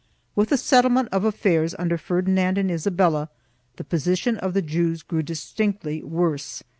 [0.33, 3.29] 4 With the settlement of affairs under Ferdinand and Isabella
[3.75, 6.63] the position of the Jews grew distinctly worse.